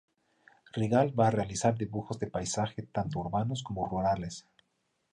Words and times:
Rigalt 0.77 1.13
va 1.21 1.27
a 1.27 1.33
realizar 1.35 1.71
dibujos 1.83 2.17
de 2.17 2.25
paisaje 2.39 2.81
tanto 2.81 3.19
urbanos 3.19 3.61
como 3.63 3.87
rurales. 3.87 4.45